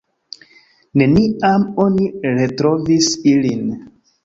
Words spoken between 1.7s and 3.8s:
oni retrovis ilin.